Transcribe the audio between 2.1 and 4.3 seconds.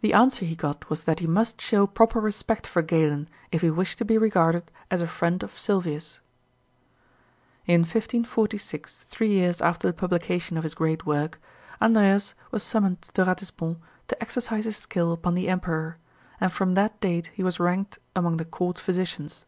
respect for Galen, if he wished to be